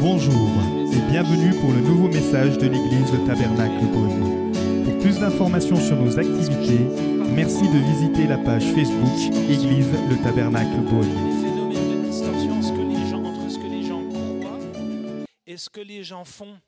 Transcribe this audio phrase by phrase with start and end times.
[0.00, 0.48] Bonjour
[0.92, 4.52] et bienvenue pour le nouveau message de l'église Le Tabernacle Beaune.
[4.84, 6.84] Pour plus d'informations sur nos activités,
[7.34, 11.02] merci de visiter la page Facebook Église Le Tabernacle Beaune.
[11.02, 16.24] les phénomènes de distorsion entre ce que les gens croient et ce que les gens
[16.24, 16.60] font,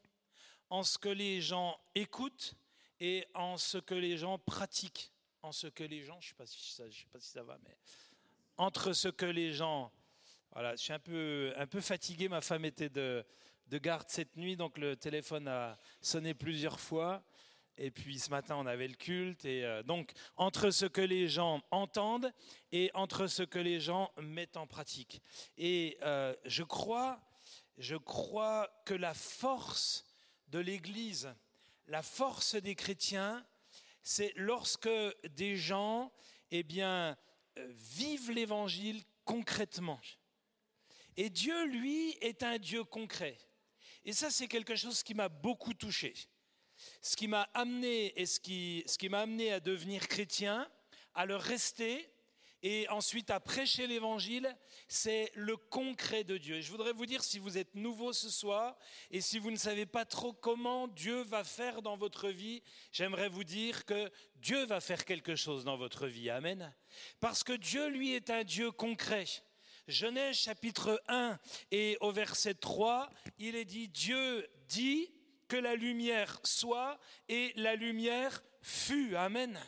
[0.69, 2.57] en ce que les gens écoutent
[2.99, 5.13] et en ce que les gens pratiquent,
[5.43, 7.77] en ce que les gens, je ne sais, si sais pas si ça va, mais
[8.57, 9.93] entre ce que les gens...
[10.53, 13.25] Voilà, je suis un peu, fatigué, ma femme était de,
[13.67, 17.23] de garde cette nuit, donc le téléphone a sonné plusieurs fois.
[17.79, 19.45] Et puis ce matin, on avait le culte.
[19.45, 22.33] Et euh, donc, entre ce que les gens entendent
[22.73, 25.23] et entre ce que les gens mettent en pratique.
[25.57, 27.21] Et euh, je crois,
[27.79, 30.05] je crois que la force
[30.49, 31.33] de l'Église,
[31.87, 33.47] la force des chrétiens,
[34.03, 34.91] c'est lorsque
[35.31, 36.13] des gens,
[36.51, 37.17] eh bien,
[37.57, 40.01] euh, vivent l'Évangile concrètement.
[41.17, 43.39] Et Dieu, lui, est un Dieu concret.
[44.05, 46.15] Et ça, c'est quelque chose qui m'a beaucoup touché.
[47.03, 50.71] Ce qui m'a amené et ce qui, ce qui m'a amené à devenir chrétien,
[51.15, 52.09] à le rester
[52.63, 54.55] et ensuite à prêcher l'évangile,
[54.87, 56.57] c'est le concret de Dieu.
[56.57, 58.77] Et je voudrais vous dire, si vous êtes nouveau ce soir
[59.11, 63.29] et si vous ne savez pas trop comment Dieu va faire dans votre vie, j'aimerais
[63.29, 66.29] vous dire que Dieu va faire quelque chose dans votre vie.
[66.29, 66.75] Amen.
[67.19, 69.27] Parce que Dieu, lui, est un Dieu concret.
[69.89, 71.39] Genèse chapitre 1
[71.71, 75.11] et au verset 3, il est dit, Dieu dit
[75.49, 79.17] que la lumière soit et la lumière fut.
[79.17, 79.59] Amen.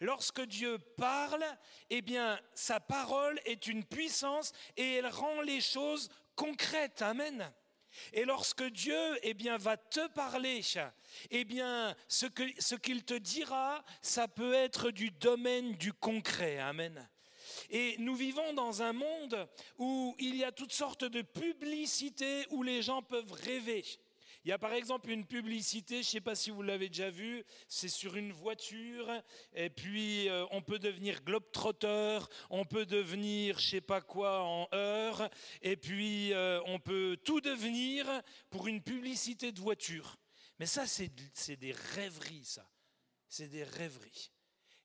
[0.00, 1.44] Lorsque Dieu parle,
[1.90, 7.02] eh bien, sa parole est une puissance et elle rend les choses concrètes.
[7.02, 7.52] Amen.
[8.12, 10.60] Et lorsque Dieu eh bien, va te parler,
[11.30, 16.58] eh bien, ce que- ce qu'il te dira, ça peut être du domaine du concret.
[16.58, 17.08] Amen.
[17.70, 22.62] Et nous vivons dans un monde où il y a toutes sortes de publicités où
[22.62, 23.84] les gens peuvent rêver.
[24.44, 27.10] Il y a par exemple une publicité, je ne sais pas si vous l'avez déjà
[27.10, 29.10] vue, c'est sur une voiture,
[29.52, 34.68] et puis euh, on peut devenir globe-trotter, on peut devenir je sais pas quoi en
[34.72, 35.28] heure,
[35.60, 38.06] et puis euh, on peut tout devenir
[38.48, 40.16] pour une publicité de voiture.
[40.58, 42.68] Mais ça, c'est des rêveries, ça.
[43.28, 44.30] C'est des rêveries.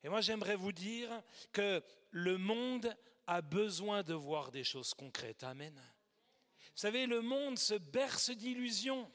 [0.03, 1.09] Et moi, j'aimerais vous dire
[1.51, 1.81] que
[2.11, 2.95] le monde
[3.27, 5.43] a besoin de voir des choses concrètes.
[5.43, 5.73] Amen.
[5.75, 9.09] Vous savez, le monde se berce d'illusions.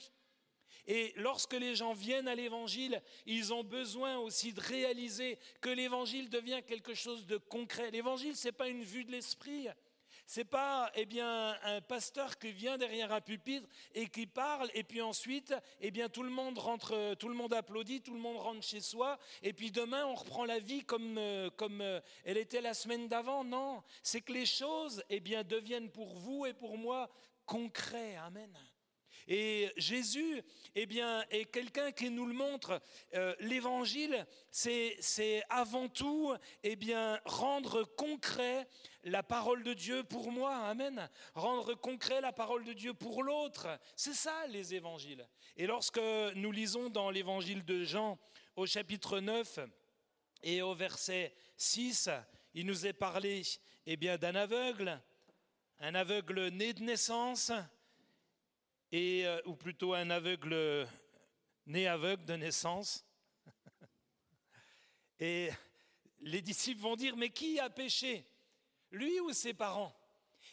[0.86, 6.30] Et lorsque les gens viennent à l'évangile, ils ont besoin aussi de réaliser que l'évangile
[6.30, 7.90] devient quelque chose de concret.
[7.90, 9.68] L'évangile, c'est pas une vue de l'esprit.
[10.30, 15.00] C'est pas eh un pasteur qui vient derrière un pupitre et qui parle et puis
[15.00, 18.62] ensuite eh bien tout le monde rentre tout le monde applaudit, tout le monde rentre
[18.62, 22.74] chez soi et puis demain on reprend la vie comme euh, euh, elle était la
[22.74, 23.42] semaine d'avant.
[23.42, 27.08] Non, c'est que les choses eh deviennent pour vous et pour moi
[27.46, 28.16] concrets.
[28.16, 28.54] Amen.
[29.30, 30.42] Et Jésus,
[30.74, 32.80] eh bien, est quelqu'un qui nous le montre.
[33.14, 38.66] Euh, L'évangile, c'est, avant tout, eh bien, rendre concret
[39.04, 40.56] la parole de Dieu pour moi.
[40.56, 41.10] Amen.
[41.34, 43.68] Rendre concret la parole de Dieu pour l'autre.
[43.96, 45.28] C'est ça, les évangiles.
[45.58, 46.00] Et lorsque
[46.34, 48.18] nous lisons dans l'évangile de Jean,
[48.56, 49.58] au chapitre 9
[50.42, 52.08] et au verset 6,
[52.54, 53.42] il nous est parlé,
[53.84, 54.98] eh bien, d'un aveugle,
[55.80, 57.52] un aveugle né de naissance,
[58.92, 60.86] et, euh, ou plutôt un aveugle euh,
[61.66, 63.04] né aveugle de naissance.
[65.20, 65.50] Et
[66.20, 68.24] les disciples vont dire, mais qui a péché?
[68.90, 69.94] Lui ou ses parents?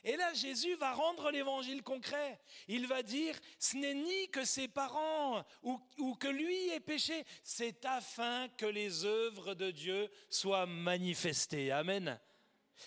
[0.04, 2.40] Et là, Jésus va rendre l'évangile concret.
[2.68, 7.24] Il va dire, ce n'est ni que ses parents ou, ou que lui ait péché,
[7.44, 11.72] c'est afin que les œuvres de Dieu soient manifestées.
[11.72, 12.20] Amen.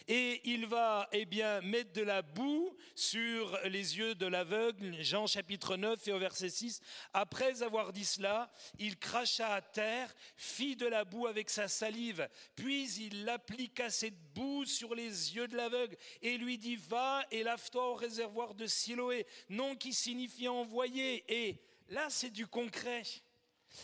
[0.06, 5.26] Et il va eh bien, mettre de la boue sur les yeux de l'aveugle, Jean
[5.26, 6.80] chapitre 9 et au verset 6.
[7.12, 12.28] Après avoir dit cela, il cracha à terre, fit de la boue avec sa salive,
[12.54, 17.42] puis il appliqua cette boue sur les yeux de l'aveugle et lui dit, va et
[17.42, 21.24] lave-toi au réservoir de Siloé, nom qui signifie envoyé.
[21.28, 23.02] Et là, c'est du concret.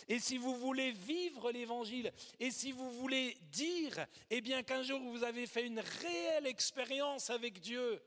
[0.08, 5.00] Et si vous voulez vivre l'évangile, et si vous voulez dire, eh bien qu'un jour
[5.00, 8.02] vous avez fait une réelle expérience avec Dieu,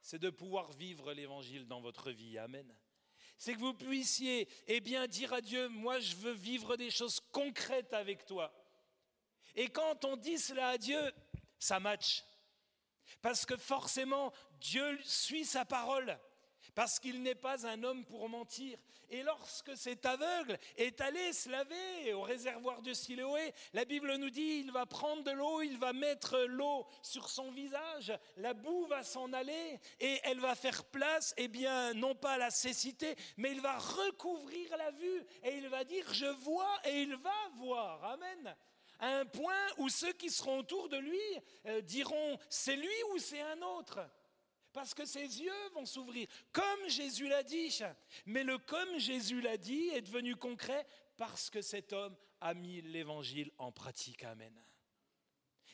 [0.00, 2.38] c'est de pouvoir vivre l'évangile dans votre vie.
[2.38, 2.74] Amen.
[3.36, 7.20] C'est que vous puissiez, eh bien, dire à Dieu, moi je veux vivre des choses
[7.32, 8.52] concrètes avec toi.
[9.54, 11.00] Et quand on dit cela à Dieu,
[11.58, 12.24] ça match.
[13.22, 16.18] Parce que forcément, Dieu suit sa parole.
[16.74, 18.78] Parce qu'il n'est pas un homme pour mentir.
[19.10, 24.30] Et lorsque cet aveugle est allé se laver au réservoir de Siloé, la Bible nous
[24.30, 28.86] dit, il va prendre de l'eau, il va mettre l'eau sur son visage, la boue
[28.86, 33.16] va s'en aller et elle va faire place, eh bien, non pas à la cécité,
[33.38, 37.48] mais il va recouvrir la vue et il va dire, je vois et il va
[37.56, 38.04] voir.
[38.04, 38.54] Amen
[38.98, 41.20] à un point où ceux qui seront autour de lui
[41.66, 44.00] euh, diront, c'est lui ou c'est un autre?
[44.78, 47.76] Parce que ses yeux vont s'ouvrir, comme Jésus l'a dit.
[48.26, 50.86] Mais le comme Jésus l'a dit est devenu concret
[51.16, 54.22] parce que cet homme a mis l'évangile en pratique.
[54.22, 54.54] Amen.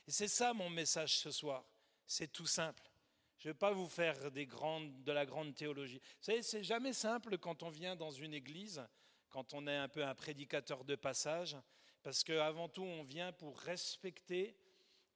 [0.08, 1.66] Et c'est ça mon message ce soir.
[2.06, 2.82] C'est tout simple.
[3.36, 5.98] Je ne vais pas vous faire des grandes, de la grande théologie.
[5.98, 8.82] Vous savez, c'est jamais simple quand on vient dans une église,
[9.28, 11.58] quand on est un peu un prédicateur de passage,
[12.02, 14.56] parce qu'avant tout, on vient pour respecter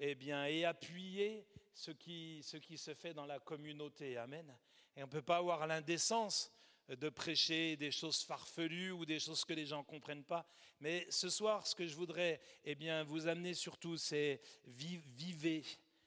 [0.01, 4.17] eh bien, et appuyer ce qui, ce qui se fait dans la communauté.
[4.17, 4.57] Amen.
[4.97, 6.53] Et on ne peut pas avoir l'indécence
[6.89, 10.47] de prêcher des choses farfelues ou des choses que les gens ne comprennent pas.
[10.81, 15.65] Mais ce soir, ce que je voudrais eh bien, vous amener surtout, c'est vivez,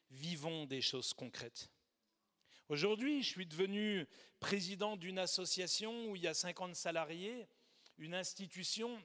[0.10, 1.70] vivons des choses concrètes.
[2.70, 4.08] Aujourd'hui, je suis devenu
[4.40, 7.48] président d'une association où il y a 50 salariés,
[7.98, 9.02] une institution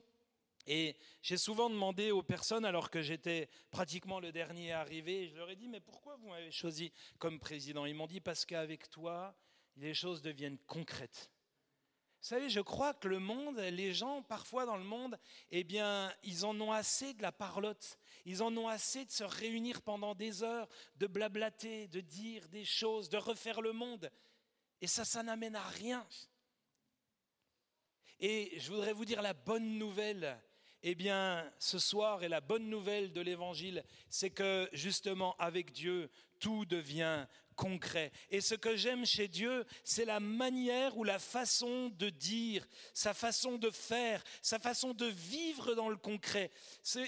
[0.66, 5.50] et j'ai souvent demandé aux personnes, alors que j'étais pratiquement le dernier arrivé, je leur
[5.50, 7.86] ai dit, mais pourquoi vous m'avez choisi comme président?
[7.86, 9.36] Ils m'ont dit, parce qu'avec toi,
[9.76, 11.30] les choses deviennent concrètes.
[12.20, 15.16] Vous savez, je crois que le monde, les gens, parfois dans le monde,
[15.50, 18.00] eh bien, ils en ont assez de la parlotte.
[18.24, 22.64] Ils en ont assez de se réunir pendant des heures, de blablater, de dire des
[22.64, 24.10] choses, de refaire le monde.
[24.80, 26.04] Et ça, ça n'amène à rien.
[28.18, 30.42] Et je voudrais vous dire la bonne nouvelle,
[30.82, 36.10] eh bien, ce soir, et la bonne nouvelle de l'Évangile, c'est que justement, avec Dieu,
[36.38, 38.12] tout devient concret.
[38.30, 43.14] Et ce que j'aime chez Dieu, c'est la manière ou la façon de dire, sa
[43.14, 46.50] façon de faire, sa façon de vivre dans le concret.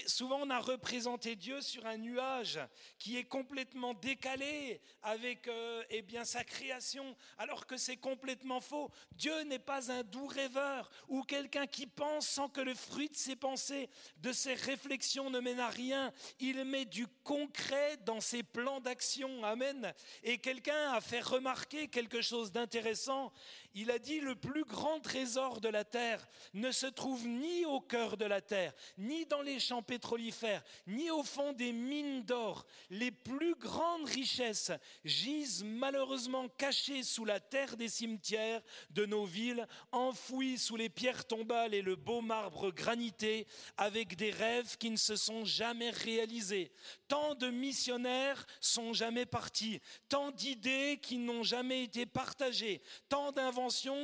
[0.07, 2.59] Souvent, on a représenté Dieu sur un nuage
[2.97, 8.89] qui est complètement décalé avec euh, eh bien, sa création, alors que c'est complètement faux.
[9.11, 13.15] Dieu n'est pas un doux rêveur ou quelqu'un qui pense sans que le fruit de
[13.15, 16.11] ses pensées, de ses réflexions ne mène à rien.
[16.39, 19.18] Il met du concret dans ses plans d'action.
[19.43, 19.93] Amen.
[20.23, 23.33] Et quelqu'un a fait remarquer quelque chose d'intéressant.
[23.75, 27.79] Il a dit le plus grand trésor de la terre ne se trouve ni au
[27.79, 32.65] cœur de la terre, ni dans les champs pétrolifères, ni au fond des mines d'or.
[32.89, 34.71] Les plus grandes richesses
[35.05, 41.25] gisent malheureusement cachées sous la terre des cimetières de nos villes, enfouies sous les pierres
[41.25, 43.45] tombales et le beau marbre granité,
[43.77, 46.71] avec des rêves qui ne se sont jamais réalisés.
[47.07, 53.58] Tant de missionnaires sont jamais partis, tant d'idées qui n'ont jamais été partagées, tant d'inventions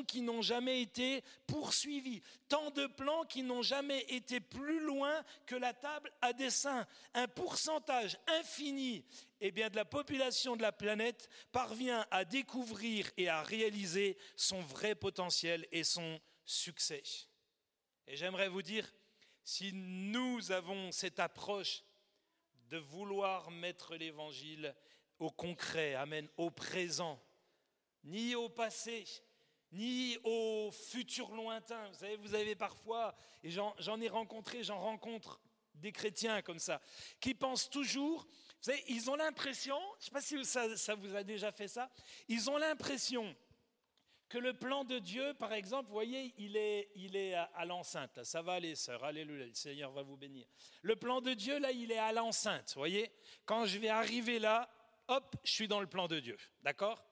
[0.07, 5.55] qui n'ont jamais été poursuivies, tant de plans qui n'ont jamais été plus loin que
[5.55, 6.85] la table à dessin.
[7.13, 9.05] Un pourcentage infini
[9.39, 14.61] eh bien, de la population de la planète parvient à découvrir et à réaliser son
[14.61, 17.03] vrai potentiel et son succès.
[18.07, 18.91] Et j'aimerais vous dire,
[19.43, 21.83] si nous avons cette approche
[22.69, 24.75] de vouloir mettre l'évangile
[25.19, 27.21] au concret, amen, au présent,
[28.03, 29.05] ni au passé,
[29.75, 31.87] ni au futur lointain.
[31.89, 33.13] Vous savez, vous avez parfois,
[33.43, 35.41] et j'en ai rencontré, j'en rencontre
[35.75, 36.81] des chrétiens comme ça,
[37.19, 41.15] qui pensent toujours, vous savez, ils ont l'impression, je ne sais pas si ça, vous
[41.15, 41.91] a déjà fait ça,
[42.29, 43.35] ils ont l'impression
[44.29, 48.23] que le plan de Dieu, par exemple, vous voyez, il est, il est à, l'enceinte.
[48.23, 49.03] Ça va aller, sœur.
[49.03, 49.45] Alléluia.
[49.45, 50.47] Le Seigneur va vous bénir.
[50.81, 52.71] Le plan de Dieu, là, il est à l'enceinte.
[52.73, 53.11] Vous voyez,
[53.45, 54.67] quand je vais arriver là,
[55.07, 56.37] hop, je suis dans le plan de Dieu.
[56.63, 57.05] D'accord?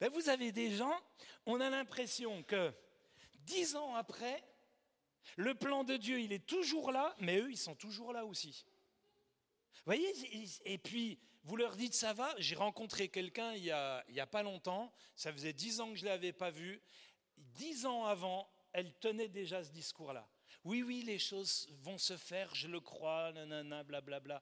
[0.00, 0.98] Ben, Vous avez des gens,
[1.46, 2.72] on a l'impression que
[3.40, 4.42] dix ans après,
[5.36, 8.64] le plan de Dieu, il est toujours là, mais eux, ils sont toujours là aussi.
[9.76, 10.12] Vous voyez
[10.64, 12.34] Et puis, vous leur dites ça va.
[12.38, 16.10] J'ai rencontré quelqu'un il n'y a, pas longtemps, ça faisait dix ans que je ne
[16.10, 16.80] l'avais pas vu.
[17.36, 20.28] Dix ans avant, elle tenait déjà ce discours-là.
[20.64, 24.40] Oui, oui, les choses vont se faire, je le crois, nanana, blablabla.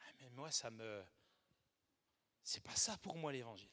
[0.00, 1.04] Ah, mais moi, ça me,
[2.42, 3.68] c'est pas ça pour moi l'évangile.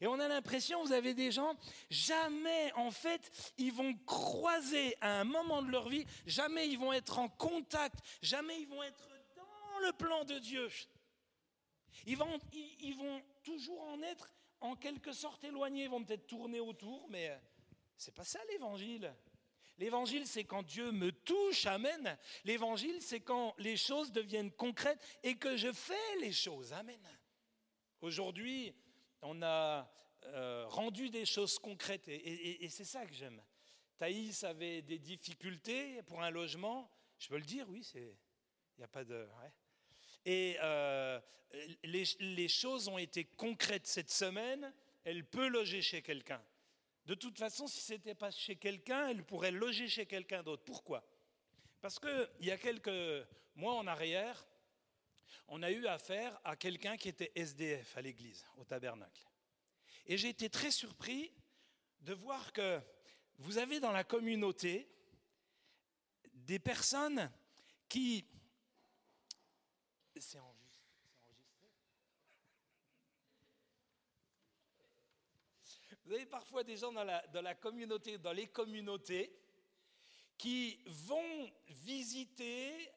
[0.00, 1.56] Et on a l'impression, vous avez des gens,
[1.90, 6.92] jamais en fait, ils vont croiser à un moment de leur vie, jamais ils vont
[6.92, 10.68] être en contact, jamais ils vont être dans le plan de Dieu.
[12.06, 16.60] Ils vont, ils, vont toujours en être en quelque sorte éloignés, ils vont peut-être tourner
[16.60, 17.36] autour, mais euh,
[17.96, 19.14] c'est pas ça l'évangile.
[19.78, 22.16] L'évangile, c'est quand Dieu me touche, amen.
[22.44, 27.00] L'évangile, c'est quand les choses deviennent concrètes et que je fais les choses, amen.
[28.00, 28.74] Aujourd'hui,
[29.22, 29.90] on a
[30.26, 32.08] euh, rendu des choses concrètes.
[32.08, 33.40] Et, c'est ça que j'aime.
[33.98, 36.90] Thaïs avait des difficultés pour un logement.
[37.18, 38.14] Je peux le dire, oui, il
[38.78, 39.26] n'y a pas de.
[40.24, 41.20] Et euh,
[41.84, 44.72] les, les, choses ont été concrètes cette semaine.
[45.04, 46.42] Elle peut loger chez quelqu'un.
[47.06, 50.62] De toute façon, si ce n'était pas chez quelqu'un, elle pourrait loger chez quelqu'un d'autre.
[50.64, 51.04] Pourquoi?
[51.80, 53.26] Parce qu'il y a quelques
[53.56, 54.46] mois en arrière,
[55.48, 59.26] on a eu affaire à quelqu'un qui était SDF à l'église, au tabernacle.
[60.06, 61.32] Et j'ai été très surpris
[62.00, 62.80] de voir que
[63.38, 64.88] vous avez dans la communauté
[66.32, 67.30] des personnes
[67.88, 68.26] qui...
[70.18, 70.62] C'est enregistré
[76.04, 79.34] Vous avez parfois des gens dans la, dans la communauté, dans les communautés,
[80.36, 82.90] qui vont visiter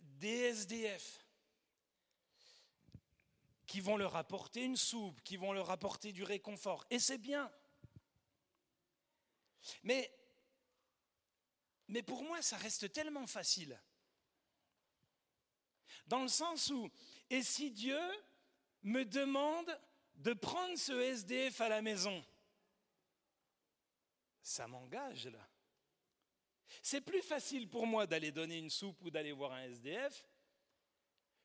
[0.00, 1.21] des SDF
[3.66, 6.84] qui vont leur apporter une soupe, qui vont leur apporter du réconfort.
[6.90, 7.50] Et c'est bien.
[9.82, 10.12] Mais,
[11.88, 13.80] mais pour moi, ça reste tellement facile.
[16.06, 16.90] Dans le sens où,
[17.30, 18.00] et si Dieu
[18.82, 19.78] me demande
[20.16, 22.24] de prendre ce SDF à la maison,
[24.42, 25.48] ça m'engage là.
[26.82, 30.24] C'est plus facile pour moi d'aller donner une soupe ou d'aller voir un SDF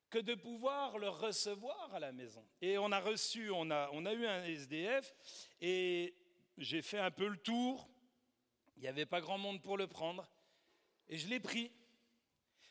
[0.09, 2.45] que de pouvoir le recevoir à la maison.
[2.61, 5.13] Et on a reçu, on a, eu un SDF,
[5.61, 6.15] et
[6.57, 7.89] j'ai fait un peu le tour.
[8.77, 10.29] Il n'y avait pas grand monde pour le prendre,
[11.07, 11.71] et je l'ai pris.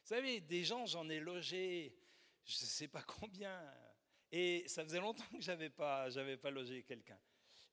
[0.03, 1.97] Vous savez, des gens, j'en ai logé,
[2.45, 3.61] je ne sais pas combien,
[4.31, 7.19] et ça faisait longtemps que je n'avais pas logé quelqu'un.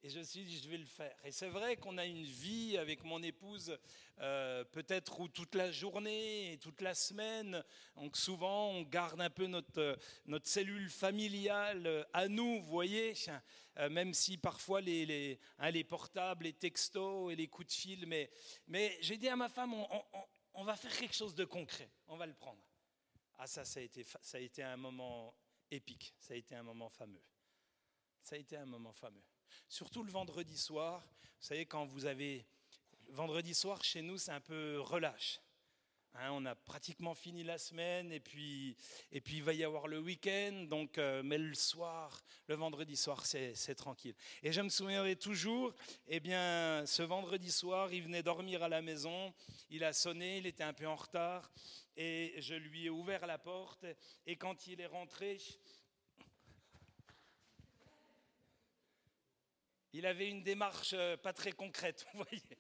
[0.06, 1.16] Et je me suis dit, je vais le faire.
[1.24, 3.80] Et c'est vrai qu'on a une vie avec mon épouse,
[4.20, 7.64] euh, peut-être où toute la journée, toute la semaine,
[7.96, 13.14] donc souvent on garde un peu notre, notre cellule familiale à nous, vous voyez,
[13.78, 17.74] euh, même si parfois les, les, hein, les, portables, les textos et les coups de
[17.74, 18.30] fil, mais,
[18.68, 19.88] mais j'ai dit à ma femme, on,
[20.54, 22.62] on, va faire quelque chose de concret, on va le prendre.
[23.38, 25.34] Ah ça, ça a été, ça a été un moment
[25.72, 27.24] épique, ça a été un moment fameux.
[28.22, 29.24] Ça a été un moment fameux.
[29.68, 31.04] Surtout le vendredi soir.
[31.40, 32.46] Vous savez, quand vous avez.
[33.10, 35.40] Vendredi soir, chez nous, c'est un peu relâche.
[36.16, 38.78] Hein, on a pratiquement fini la semaine et puis,
[39.12, 40.66] et puis il va y avoir le week-end.
[40.70, 44.14] Donc, euh, mais le soir, le vendredi soir, c'est tranquille.
[44.44, 45.74] Et je me souviendrai toujours,
[46.08, 49.34] eh bien, ce vendredi soir, il venait dormir à la maison.
[49.72, 51.52] Il a sonné, il était un peu en retard
[51.96, 53.86] et je lui ai ouvert la porte.
[54.26, 55.40] Et quand il est rentré,
[59.94, 62.58] il avait une démarche euh, pas très concrète, vous voyez.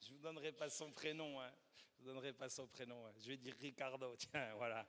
[0.00, 1.40] Je ne vous donnerai pas son prénom.
[1.40, 1.52] Hein.
[1.78, 3.06] Je vous donnerai pas son prénom.
[3.06, 3.12] Hein.
[3.20, 4.16] Je vais dire Ricardo.
[4.18, 4.86] Tiens, voilà.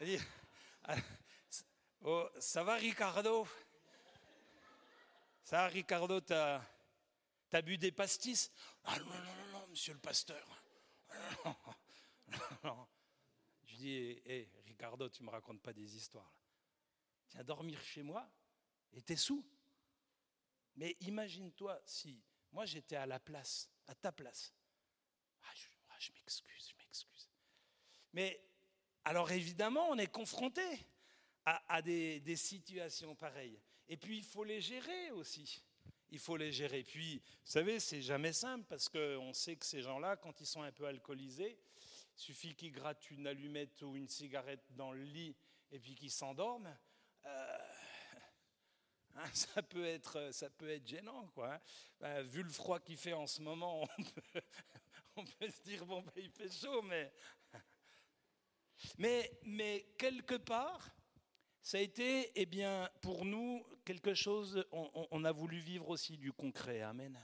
[2.06, 3.48] Oh, ça va, Ricardo?
[5.42, 6.60] Ça va, Ricardo T'as
[7.50, 8.52] as bu des pastis?
[8.84, 10.46] Ah non, non, non, non, monsieur le pasteur.
[13.64, 16.30] Je dis, hé, eh, eh, Ricardo, tu me racontes pas des histoires.
[17.28, 18.28] Tiens, dormir chez moi?
[18.94, 19.44] Et t'es sous.
[20.76, 22.22] Mais imagine-toi si
[22.52, 24.54] moi j'étais à la place, à ta place.
[25.42, 25.52] Ah,
[25.90, 27.28] ah, je, m'excuse, je m'excuse.
[28.12, 28.40] Mais
[29.04, 30.62] alors évidemment, on est confronté
[31.44, 33.60] à, des, situations pareilles.
[33.88, 35.62] Et puis il faut les gérer aussi.
[36.10, 36.84] Il faut les gérer.
[36.84, 40.62] Puis, vous savez, c'est jamais simple parce qu'on sait que ces gens-là, quand ils sont
[40.62, 41.58] un peu alcoolisés,
[42.16, 45.34] il suffit qu'ils grattent une allumette ou une cigarette dans le lit
[45.72, 46.74] et puis qu'ils s'endorment.
[47.26, 47.58] Euh,
[49.16, 51.26] Hein, ça, peut être, ça peut être gênant.
[51.34, 51.54] Quoi.
[51.54, 51.60] Hein.
[52.00, 53.86] Ben, vu le froid qu'il fait en ce moment,
[55.16, 57.12] on peut, se dire, bon, ben, il fait chaud, mais...
[59.44, 59.86] mais...
[59.96, 60.90] Quelque part,
[61.62, 66.32] ça a été, eh bien, pour nous, quelque chose, on, a voulu vivre aussi du
[66.32, 66.82] concret.
[66.82, 67.18] Amen.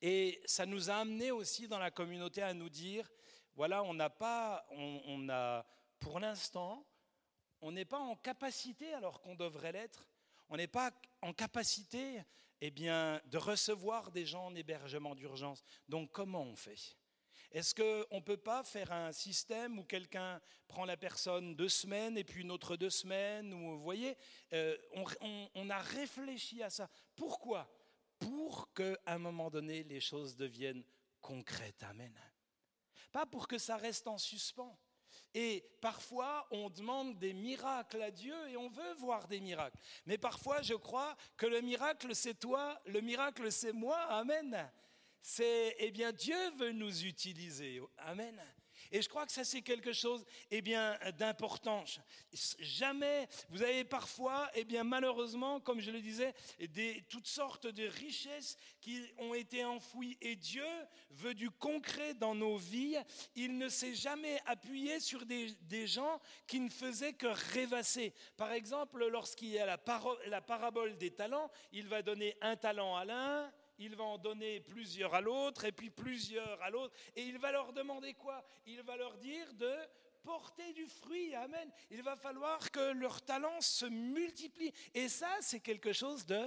[0.00, 3.10] Et ça nous a amené aussi dans la communauté à nous dire,
[3.54, 5.66] voilà, on n'a pas, on a,
[5.98, 6.86] pour l'instant,
[7.60, 10.06] on n'est pas en capacité, alors qu'on devrait l'être,
[10.54, 12.22] on n'est pas en capacité
[12.60, 15.64] eh bien, de recevoir des gens en hébergement d'urgence.
[15.88, 16.78] Donc comment on fait?
[17.50, 22.16] Est-ce qu'on ne peut pas faire un système où quelqu'un prend la personne deux semaines
[22.16, 24.16] et puis une autre deux semaines ou, Vous voyez,
[24.52, 26.88] euh, on, on a réfléchi à ça.
[27.16, 27.68] Pourquoi?
[28.20, 30.84] Pour qu'à un moment donné, les choses deviennent
[31.20, 31.82] concrètes.
[31.82, 32.16] Amen.
[33.10, 34.78] Pas pour que ça reste en suspens.
[35.34, 39.76] Et parfois, on demande des miracles à Dieu et on veut voir des miracles.
[40.06, 43.98] Mais parfois, je crois que le miracle, c'est toi, le miracle, c'est moi.
[44.04, 44.70] Amen.
[45.20, 47.82] C'est, eh bien, Dieu veut nous utiliser.
[47.98, 48.40] Amen.
[48.94, 51.82] Et je crois que ça, c'est quelque chose eh bien, d'important.
[52.60, 56.32] Jamais, vous avez parfois, eh bien, malheureusement, comme je le disais,
[57.08, 60.16] toutes sortes de richesses qui ont été enfouies.
[60.20, 60.62] Et Dieu
[61.10, 62.96] veut du concret dans nos vies.
[63.34, 68.14] Il ne s'est jamais appuyé sur des, gens qui ne faisaient que rêvasser.
[68.36, 73.04] Par exemple, lorsqu'il y a la parabole des talents, il va donner un talent à
[73.04, 77.38] l'un, il va en donner plusieurs à l'autre, et puis plusieurs à l'autre, et il
[77.38, 78.44] va leur demander quoi?
[78.66, 79.74] Il va leur dire de
[80.22, 81.70] porter du fruit, amen.
[81.90, 84.72] Il va falloir que leurs talents se multiplient.
[84.94, 86.44] Et ça, c'est quelque chose de...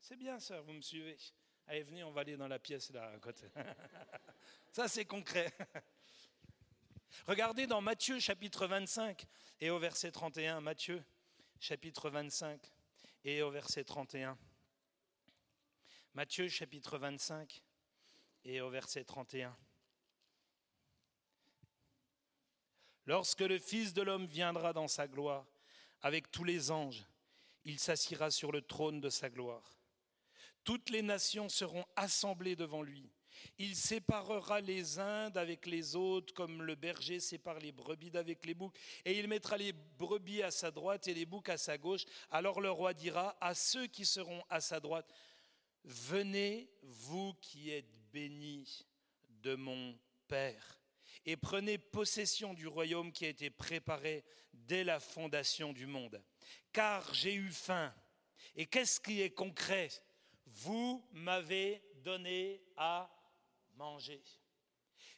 [0.00, 1.16] C'est bien, sœur, vous me suivez.
[1.66, 3.46] Allez, venez, on va aller dans la pièce là à côté.
[4.72, 5.52] ça, c'est concret.
[7.26, 9.26] Regardez dans Matthieu chapitre 25
[9.60, 10.60] et au verset 31.
[10.60, 11.02] Matthieu
[11.60, 12.60] chapitre 25
[13.24, 14.36] et au verset 31.
[16.14, 17.62] Matthieu chapitre 25
[18.44, 19.56] et au verset 31.
[23.06, 25.46] Lorsque le Fils de l'homme viendra dans sa gloire,
[26.02, 27.06] avec tous les anges,
[27.64, 29.78] il s'assiera sur le trône de sa gloire.
[30.64, 33.10] Toutes les nations seront assemblées devant lui.
[33.56, 38.52] Il séparera les uns d'avec les autres, comme le berger sépare les brebis d'avec les
[38.52, 38.76] boucs,
[39.06, 42.04] et il mettra les brebis à sa droite et les boucs à sa gauche.
[42.30, 45.10] Alors le roi dira à ceux qui seront à sa droite,
[45.84, 48.86] Venez, vous qui êtes bénis
[49.28, 49.98] de mon
[50.28, 50.80] Père,
[51.26, 56.22] et prenez possession du royaume qui a été préparé dès la fondation du monde.
[56.72, 57.94] Car j'ai eu faim.
[58.56, 59.90] Et qu'est-ce qui est concret?
[60.46, 63.10] Vous m'avez donné à
[63.74, 64.22] manger.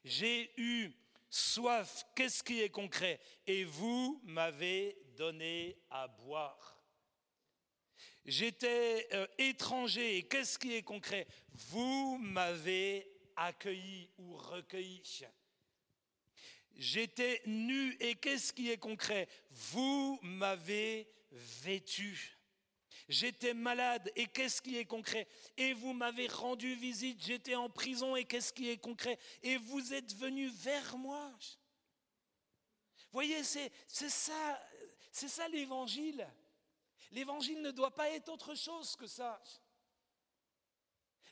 [0.04, 0.92] J'ai eu
[1.30, 2.04] soif.
[2.14, 3.21] Qu'est-ce qui est concret?
[3.47, 6.74] Et vous m'avez donné à boire.
[8.26, 11.26] J'étais euh, étranger, et qu'est-ce qui est concret?
[11.52, 15.02] Vous m'avez accueilli ou recueilli.
[16.76, 19.28] J'étais nu, et qu'est-ce qui est concret?
[19.50, 22.38] Vous m'avez vêtu.
[23.09, 25.28] J'étais malade, et qu'est-ce qui est concret?
[25.59, 29.19] Et vous m'avez rendu visite, j'étais en prison, et qu'est-ce qui est concret?
[29.43, 31.31] Et vous êtes venu vers moi.
[33.12, 34.69] Voyez, c'est ça,
[35.12, 36.26] c'est ça l'évangile.
[37.14, 39.40] L'évangile ne doit pas être autre chose que ça.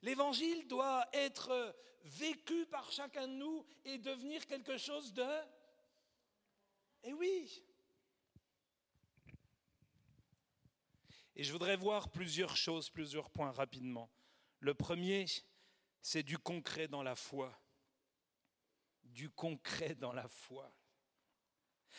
[0.01, 5.27] L'évangile doit être vécu par chacun de nous et devenir quelque chose de...
[7.03, 7.65] Eh oui.
[11.35, 14.09] Et je voudrais voir plusieurs choses, plusieurs points rapidement.
[14.61, 15.27] Le premier,
[16.01, 17.61] c'est du concret dans la foi.
[19.03, 20.73] Du concret dans la foi.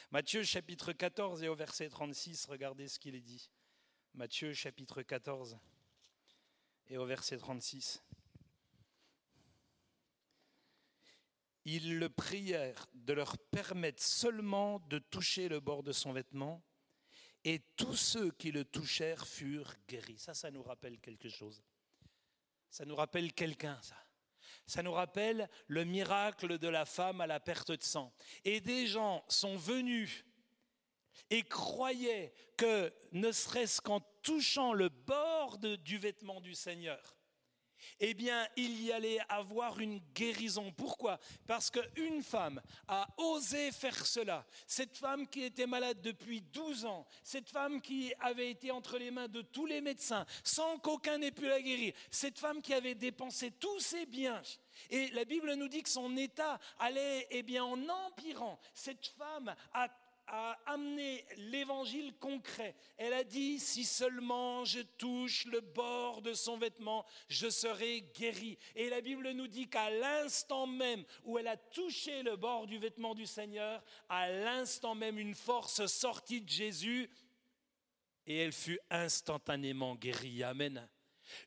[0.10, 3.52] Matthieu chapitre 14 et au verset 36, regardez ce qu'il est dit.
[4.16, 5.58] Matthieu chapitre 14
[6.90, 8.04] et au verset 36.
[11.66, 16.64] Ils le prièrent de leur permettre seulement de toucher le bord de son vêtement,
[17.44, 20.20] et tous ceux qui le touchèrent furent guéris.
[20.20, 21.64] Ça, ça nous rappelle quelque chose.
[22.70, 23.98] Ça nous rappelle quelqu'un, ça.
[24.68, 28.14] Ça nous rappelle le miracle de la femme à la perte de sang.
[28.46, 30.24] Et des gens sont venus
[31.30, 37.16] et croyait que ne serait-ce qu'en touchant le bord du vêtement du Seigneur,
[38.00, 40.72] eh bien, il y allait avoir une guérison.
[40.72, 41.20] Pourquoi?
[41.48, 44.46] Parce qu'une femme a osé faire cela.
[44.68, 49.12] Cette femme qui était malade depuis 12 ans, cette femme qui avait été entre les
[49.12, 52.96] mains de tous les médecins sans qu'aucun n'ait pu la guérir, cette femme qui avait
[52.96, 54.42] dépensé tous ses biens.
[54.90, 58.60] Et la Bible nous dit que son état allait eh bien, en empirant.
[58.74, 59.88] Cette femme a
[60.28, 62.76] a amené l'évangile concret.
[62.98, 68.58] Elle a dit, si seulement je touche le bord de son vêtement, je serai guéri.
[68.76, 72.78] Et la Bible nous dit qu'à l'instant même où elle a touché le bord du
[72.78, 77.10] vêtement du Seigneur, à l'instant même une force sortit de Jésus
[78.26, 80.44] et elle fut instantanément guérie.
[80.44, 80.88] Amen.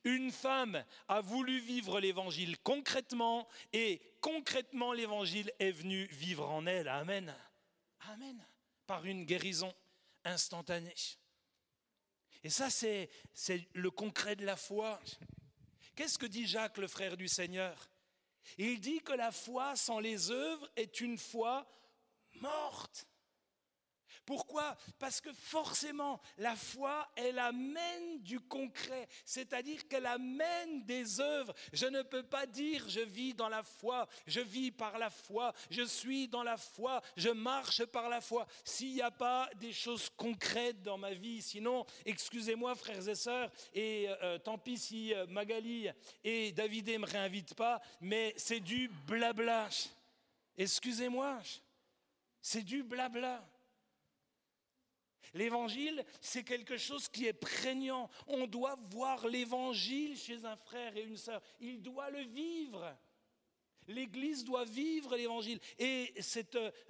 [0.05, 6.89] Une femme a voulu vivre l'évangile concrètement et concrètement l'évangile est venu vivre en elle.
[6.89, 7.35] Amen.
[8.09, 8.47] Amen
[8.87, 9.75] par une guérison
[10.25, 10.94] instantanée.
[12.42, 13.11] Et ça, c'est
[13.75, 15.01] le concret de la foi.
[15.94, 17.90] Qu'est-ce que dit Jacques, le frère du Seigneur?
[18.59, 21.66] Il dit que la foi sans les œuvres est une foi
[22.40, 23.07] morte.
[24.27, 24.77] Pourquoi?
[24.99, 31.55] Parce que forcément, la foi, elle amène du concret, c'est-à-dire qu'elle amène des œuvres.
[31.73, 35.53] Je ne peux pas dire je vis dans la foi, je vis par la foi,
[35.71, 39.73] je suis dans la foi, je marche par la foi, s'il n'y a pas des
[39.73, 41.41] choses concrètes dans ma vie.
[41.41, 45.89] Sinon, excusez-moi frères et sœurs, et euh, tant pis si euh, Magali
[46.25, 49.69] et David ne me réinvitent pas, mais c'est du blabla.
[50.57, 51.39] Excusez-moi,
[52.41, 53.45] c'est du blabla.
[55.35, 58.09] L'évangile, c'est quelque chose qui est prégnant.
[58.27, 61.43] On doit voir l'évangile chez un frère et une sœur.
[61.61, 62.97] Il doit le vivre.
[63.89, 65.61] L'Église doit vivre l'Évangile.
[65.79, 66.12] Et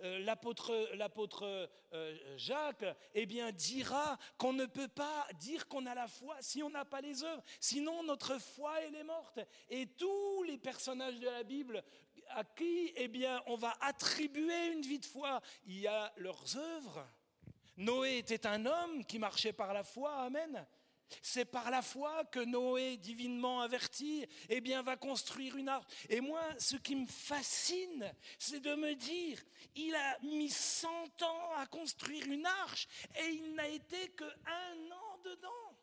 [0.02, 6.08] euh, l'apôtre, euh, Jacques, eh bien, dira qu'on ne peut pas dire qu'on a la
[6.08, 7.42] foi si on n'a pas les œuvres.
[7.60, 9.40] Sinon, notre foi elle est morte.
[9.68, 11.82] Et tous les personnages de la Bible
[12.30, 16.56] à qui, eh bien, on va attribuer une vie de foi, il y a leurs
[16.56, 17.06] œuvres.
[17.76, 20.12] Noé était un homme qui marchait par la foi.
[20.22, 20.66] Amen.
[21.22, 25.86] C'est par la foi que Noé, divinement averti, eh bien, va construire une arche.
[26.08, 29.40] Et moi, ce qui me fascine, c'est de me dire,
[29.74, 32.88] il a mis 100 ans à construire une arche
[33.20, 35.76] et il n'a été que un an dedans.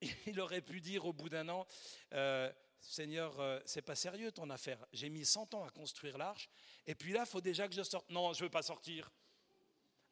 [0.26, 1.66] Il aurait pu dire au bout d'un an,
[2.12, 4.84] euh, Seigneur, euh, c'est pas sérieux ton affaire.
[4.92, 6.48] J'ai mis 100 ans à construire l'arche,
[6.86, 8.08] et puis là, il faut déjà que je sorte.
[8.10, 9.10] Non, je veux pas sortir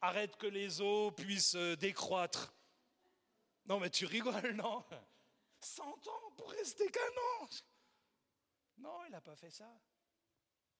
[0.00, 2.54] arrête que les eaux puissent euh, décroître.
[3.66, 4.84] Non, mais tu rigoles, non?
[5.60, 7.00] 100 ans pour rester qu'un
[7.40, 7.48] an
[8.78, 9.68] Non, il n'a pas fait ça.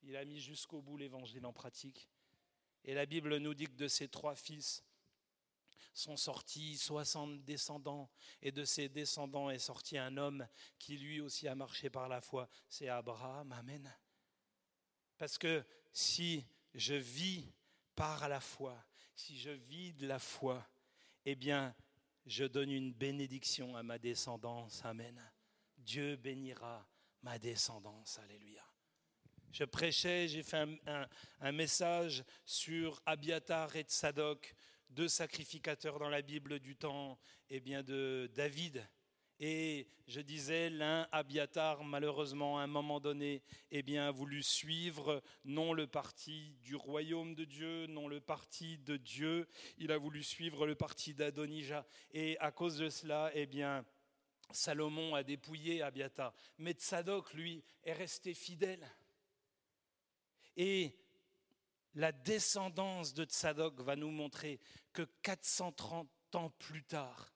[0.03, 2.09] Il a mis jusqu'au bout l'évangile en pratique.
[2.85, 4.85] Et la Bible nous dit que de ses trois fils
[5.94, 8.10] sont sortis 60 descendants,
[8.42, 10.46] et de ces descendants est sorti un homme
[10.78, 12.48] qui lui aussi a marché par la foi.
[12.68, 13.94] C'est Abraham, Amen.
[15.18, 17.52] Parce que si je vis
[17.94, 18.76] par la foi,
[19.14, 20.66] si je vis de la foi,
[21.24, 21.74] eh bien,
[22.26, 24.84] je donne une bénédiction à ma descendance.
[24.84, 25.20] Amen.
[25.78, 26.86] Dieu bénira
[27.22, 28.18] ma descendance.
[28.18, 28.64] Alléluia.
[29.52, 30.66] Je prêchais, j'ai fait
[31.40, 34.54] un, message sur Abiatar et Tsadok,
[34.90, 37.18] deux sacrificateurs dans la Bible du temps
[37.51, 38.87] eh bien, de David.
[39.38, 45.22] Et je disais, l'un, Abiatar, malheureusement, à un moment donné, eh bien, a voulu suivre
[45.44, 49.46] non le parti du royaume de Dieu, non le parti de Dieu,
[49.77, 51.87] il a voulu suivre le parti d'Adonija.
[52.12, 53.85] Et à cause de cela, eh bien,
[54.53, 56.33] Salomon a dépouillé Abiatar.
[56.57, 58.90] Mais Tsadok, lui, est resté fidèle.
[60.57, 60.96] Et
[61.96, 64.61] la descendance de Tsadok va nous montrer
[64.92, 67.32] que 430 ans plus tard,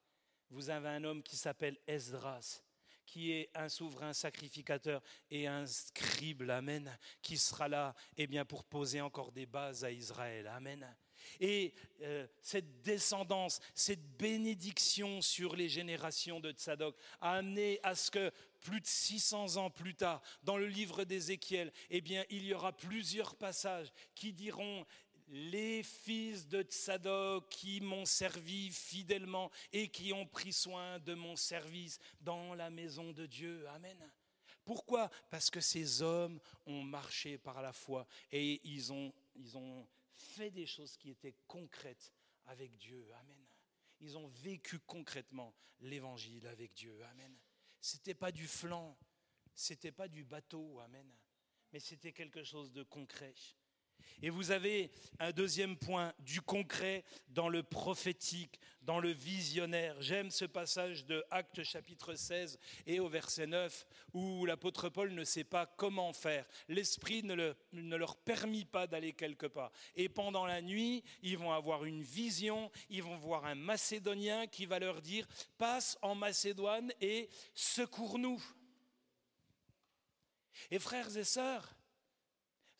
[0.50, 2.62] vous avez un homme qui s'appelle Esdras,
[3.10, 8.62] qui est un souverain sacrificateur et un scribe, Amen, qui sera là eh bien, pour
[8.62, 10.46] poser encore des bases à Israël.
[10.46, 10.86] Amen.
[11.40, 18.12] Et euh, cette descendance, cette bénédiction sur les générations de Tzadok a amené à ce
[18.12, 22.72] que plus de 600 ans plus tard, dans le livre d'Ézéchiel, eh il y aura
[22.72, 24.86] plusieurs passages qui diront
[25.30, 31.36] les fils de Tsadok qui m'ont servi fidèlement et qui ont pris soin de mon
[31.36, 33.66] service dans la maison de Dieu.
[33.68, 34.10] Amen.
[34.64, 35.08] Pourquoi?
[35.30, 39.12] Parce que ces hommes ont marché par la foi et ils ont,
[40.14, 42.12] fait des choses qui étaient concrètes
[42.44, 43.06] avec Dieu.
[43.20, 43.46] Amen.
[44.00, 47.02] Ils ont vécu concrètement l'évangile avec Dieu.
[47.12, 47.34] Amen.
[47.80, 48.98] C'était pas du flanc,
[49.54, 50.78] c'était pas du bateau.
[50.80, 51.10] Amen.
[51.72, 53.34] Mais c'était quelque chose de concret.
[54.22, 59.94] Et vous avez un deuxième point, du concret dans le prophétique, dans le visionnaire.
[60.00, 65.24] J'aime ce passage de Actes chapitre 16 et au verset 9 où l'apôtre Paul ne
[65.24, 66.46] sait pas comment faire.
[66.68, 69.72] L'Esprit ne, leur permet pas d'aller quelque part.
[69.94, 74.66] Et pendant la nuit, ils vont avoir une vision, ils vont voir un Macédonien qui
[74.66, 75.26] va leur dire,
[75.58, 78.42] passe en Macédoine et secours-nous.
[80.70, 81.74] Et frères et sœurs,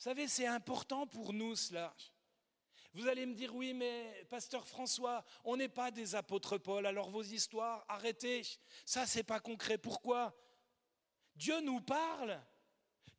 [0.01, 1.95] savez, c'est important pour nous cela.
[2.93, 7.11] Vous allez me dire, oui, mais pasteur François, on n'est pas des apôtres Paul, alors
[7.11, 8.43] vos histoires, arrêtez.
[8.85, 9.79] Ça, c'est pas concret.
[9.79, 10.35] Pourquoi?
[11.37, 12.41] Dieu nous parle.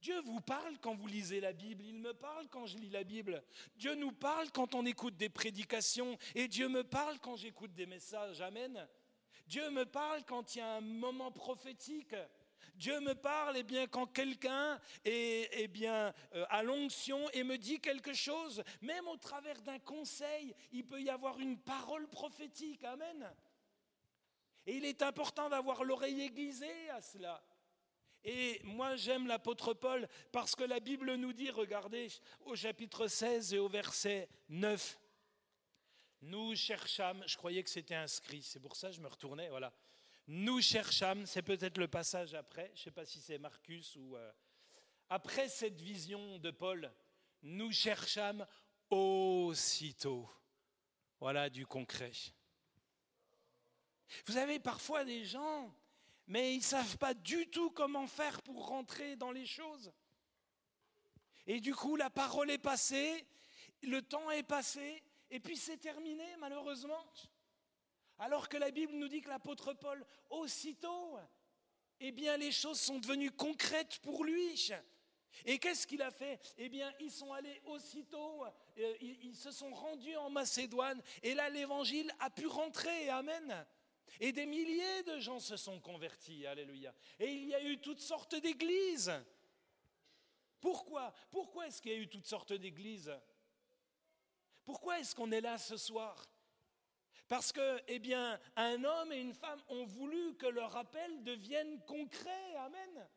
[0.01, 3.03] Dieu vous parle quand vous lisez la Bible, il me parle quand je lis la
[3.03, 3.43] Bible.
[3.75, 7.85] Dieu nous parle quand on écoute des prédications et Dieu me parle quand j'écoute des
[7.85, 8.41] messages.
[8.41, 8.87] Amen.
[9.45, 12.15] Dieu me parle quand il y a un moment prophétique.
[12.75, 17.57] Dieu me parle eh bien, quand quelqu'un est eh bien, euh, à l'onction et me
[17.57, 22.83] dit quelque chose, même au travers d'un conseil, il peut y avoir une parole prophétique.
[22.83, 23.29] Amen.
[24.65, 27.43] Et il est important d'avoir l'oreille aiguisée à cela.
[28.23, 32.07] Et moi j'aime l'apôtre Paul parce que la Bible nous dit, regardez,
[32.41, 34.99] au chapitre 16 et au verset 9,
[36.21, 39.73] nous cherchâmes, je croyais que c'était inscrit, c'est pour ça que je me retournais, voilà.
[40.33, 44.15] Nous cherchâmes, c'est peut-être le passage après, je ne sais pas si c'est Marcus ou...
[44.15, 44.31] Euh,
[45.09, 46.89] après cette vision de Paul,
[47.41, 48.47] nous cherchâmes
[48.89, 50.29] aussitôt.
[51.19, 52.13] Voilà du concret.
[54.25, 55.75] Vous avez parfois des gens,
[56.27, 59.91] mais ils ne savent pas du tout comment faire pour rentrer dans les choses.
[61.45, 63.27] Et du coup, la parole est passée,
[63.83, 67.05] le temps est passé, et puis c'est terminé, malheureusement.
[68.21, 71.17] Alors que la Bible nous dit que l'apôtre Paul, aussitôt,
[71.99, 74.71] eh bien, les choses sont devenues concrètes pour lui.
[75.43, 76.39] Et qu'est-ce qu'il a fait?
[76.59, 78.45] Eh bien, ils sont allés aussitôt,
[78.77, 83.09] euh, ils, se sont rendus en Macédoine, et là, l'évangile a pu rentrer.
[83.09, 83.65] Amen.
[84.19, 86.45] Et des milliers de gens se sont convertis.
[86.45, 86.93] Alléluia.
[87.19, 89.11] Et il y a eu toutes sortes d'églises.
[90.59, 91.11] Pourquoi?
[91.31, 93.11] Pourquoi est-ce qu'il y a eu toutes sortes d'églises?
[94.63, 96.29] Pourquoi est-ce qu'on est là ce soir?
[97.31, 98.01] Parce que, eh
[98.57, 102.55] un homme et une femme ont voulu que leur appel devienne concret.
[102.57, 103.07] Amen.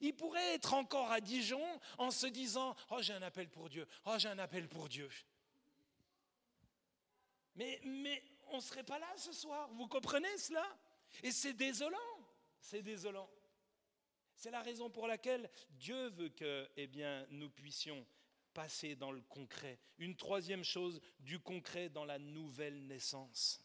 [0.00, 1.62] Il pourrait être encore à Dijon
[1.98, 3.86] en se disant Oh, j'ai un appel pour Dieu.
[4.06, 5.10] Oh, j'ai un appel pour Dieu.
[7.54, 9.68] Mais, mais on ne serait pas là ce soir.
[9.74, 10.64] Vous comprenez cela?
[11.22, 11.98] Et c'est désolant.
[12.60, 13.28] C'est désolant.
[14.34, 18.06] C'est la raison pour laquelle Dieu veut que eh bien, nous puissions
[18.98, 19.78] dans le concret.
[19.98, 23.60] Une troisième chose, du concret dans la nouvelle naissance.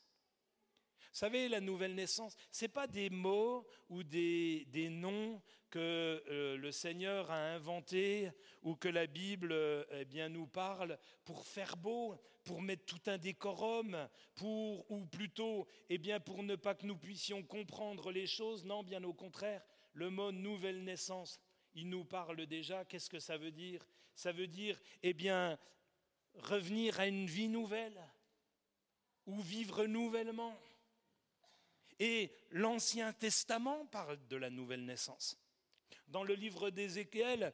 [1.11, 6.23] Vous savez, la nouvelle naissance, ce n'est pas des mots ou des, des noms que
[6.29, 8.31] euh, le Seigneur a inventés
[8.63, 13.01] ou que la Bible euh, eh bien, nous parle pour faire beau, pour mettre tout
[13.07, 18.27] un décorum, pour, ou plutôt eh bien, pour ne pas que nous puissions comprendre les
[18.27, 18.65] choses.
[18.65, 21.39] Non, bien au contraire, le mot nouvelle naissance,
[21.75, 22.85] il nous parle déjà.
[22.85, 23.85] Qu'est-ce que ça veut dire?
[24.15, 25.59] Ça veut dire, eh bien,
[26.35, 28.01] revenir à une vie nouvelle
[29.25, 30.57] ou vivre nouvellement.
[31.99, 35.37] Et l'Ancien Testament parle de la nouvelle naissance.
[36.07, 37.53] Dans le livre d'Ézéchiel,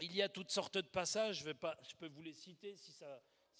[0.00, 2.92] il y a toutes sortes de passages, je, peux vous les citer si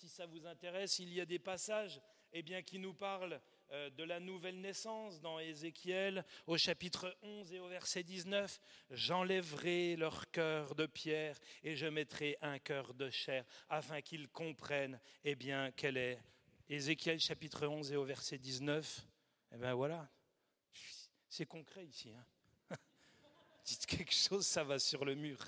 [0.08, 0.98] ça, vous intéresse.
[0.98, 2.00] Il y a des passages
[2.32, 7.60] eh bien, qui nous parlent de la nouvelle naissance dans Ézéchiel au chapitre 11 et
[7.60, 8.60] au verset 19.
[8.90, 15.00] J'enlèverai leur cœur de pierre et je mettrai un cœur de chair afin qu'ils comprennent
[15.24, 16.18] eh bien, quelle est.
[16.68, 19.06] Ézéchiel chapitre 11 et au verset 19.
[19.52, 20.08] Eh bien voilà,
[21.28, 22.12] c'est concret ici.
[22.12, 22.76] Hein.
[23.64, 25.38] Dites quelque chose, ça va sur le mur.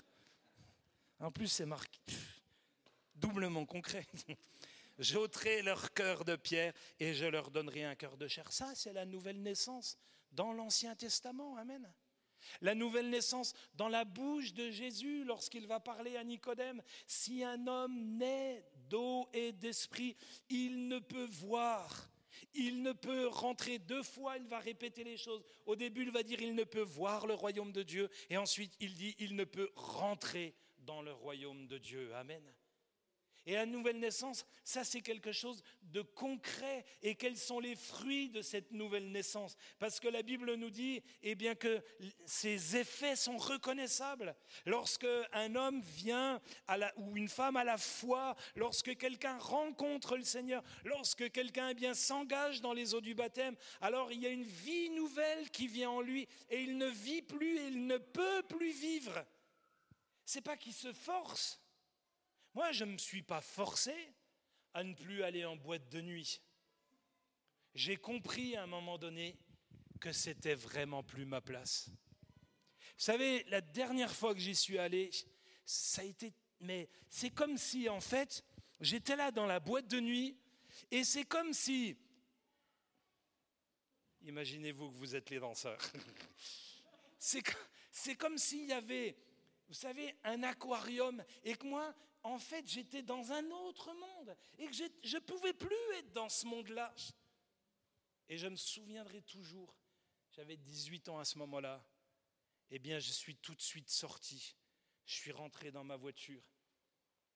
[1.21, 2.01] En plus, c'est marqué
[3.17, 4.07] doublement concret.
[4.99, 8.51] J'ôterai leur cœur de pierre et je leur donnerai un cœur de chair.
[8.51, 9.99] Ça, c'est la nouvelle naissance
[10.33, 11.57] dans l'Ancien Testament.
[11.57, 11.93] Amen.
[12.61, 16.83] La nouvelle naissance dans la bouche de Jésus lorsqu'il va parler à Nicodème.
[17.07, 20.17] Si un homme naît d'eau et d'esprit,
[20.49, 22.11] il ne peut voir.
[22.55, 25.43] Il ne peut rentrer deux fois, il va répéter les choses.
[25.65, 28.09] Au début, il va dire il ne peut voir le royaume de Dieu.
[28.31, 32.15] Et ensuite, il dit il ne peut rentrer dans le royaume de Dieu.
[32.15, 32.43] Amen.
[33.47, 36.85] Et la nouvelle naissance, ça c'est quelque chose de concret.
[37.03, 39.57] Et quels sont les fruits de cette nouvelle naissance?
[39.79, 41.83] Parce que la Bible nous dit eh bien, que
[42.25, 44.35] ces effets sont reconnaissables.
[44.65, 46.41] Lorsque un homme vient
[46.97, 51.95] ou une femme à la foi, lorsque quelqu'un rencontre le Seigneur, lorsque quelqu'un eh bien
[51.95, 55.91] s'engage dans les eaux du baptême, alors il y a une vie nouvelle qui vient
[55.91, 59.25] en lui et il ne vit plus il ne peut plus vivre.
[60.25, 61.61] C'est pas qu'il se force,
[62.57, 63.95] moi, je ne me suis pas forcé
[64.73, 66.41] à ne plus aller en boîte de nuit.
[67.75, 69.37] J'ai compris à un moment donné
[70.01, 71.91] que c'était vraiment plus ma place.
[71.91, 75.11] Vous savez, la dernière fois que j'y suis allé,
[75.67, 76.33] ça a été.
[76.61, 78.43] Mais c'est comme si, en fait,
[78.81, 80.39] j'étais là dans la boîte de nuit
[80.91, 81.95] et c'est comme si.
[84.23, 85.83] Imaginez-vous que vous êtes les danseurs.
[87.91, 89.17] C'est comme s'il y avait,
[89.69, 91.95] vous savez, un aquarium et que moi,
[92.27, 96.29] en fait, j'étais dans un autre monde et que je ne pouvais plus être dans
[96.29, 96.93] ce monde-là.
[98.29, 99.77] Et je me souviendrai toujours,
[100.33, 101.87] j'avais 18 ans à ce moment-là,
[102.71, 104.57] eh bien, je suis tout de suite sorti.
[105.05, 106.43] Je suis rentré dans ma voiture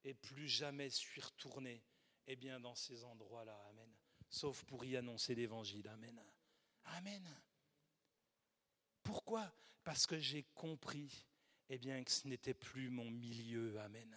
[0.03, 1.85] et plus jamais je suis retourné
[2.27, 3.57] eh bien, dans ces endroits-là.
[3.69, 3.95] Amen.
[4.29, 5.87] Sauf pour y annoncer l'évangile.
[5.87, 6.21] Amen.
[6.85, 7.43] Amen.
[9.05, 9.55] Pourquoi?
[9.85, 11.27] Parce que j'ai compris
[11.69, 13.79] eh bien, que ce n'était plus mon milieu.
[13.79, 14.17] Amen.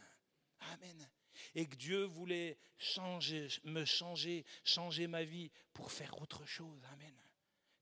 [0.72, 1.10] Amen.
[1.56, 6.82] Et que Dieu voulait changer, me changer, changer ma vie pour faire autre chose.
[6.94, 7.16] Amen.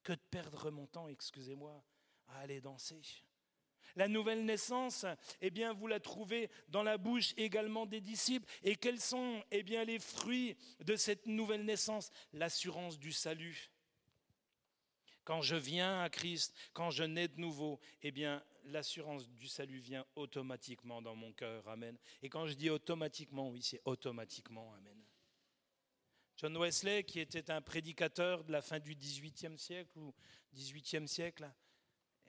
[0.04, 1.84] Que de perdre mon temps, excusez-moi,
[2.28, 3.02] à aller danser.
[3.96, 5.06] La nouvelle naissance,
[5.42, 8.50] eh bien, vous la trouvez dans la bouche également des disciples.
[8.64, 12.12] Et quels sont, eh bien, les fruits de cette nouvelle naissance?
[12.34, 13.70] L'assurance du salut.
[15.24, 19.80] Quand je viens à Christ, quand je nais de nouveau, eh bien, l'assurance du salut
[19.80, 21.68] vient automatiquement dans mon cœur.
[21.68, 21.98] Amen.
[22.22, 24.74] Et quand je dis automatiquement, oui, c'est automatiquement.
[24.74, 25.02] Amen.
[26.38, 30.14] John Wesley, qui était un prédicateur de la fin du XVIIIe siècle ou
[30.54, 31.48] XVIIIe siècle,